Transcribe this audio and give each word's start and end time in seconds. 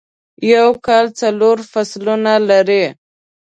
یوکال 0.51 1.05
څلور 1.19 1.57
فصلونه 1.71 2.33
لری 2.49 2.85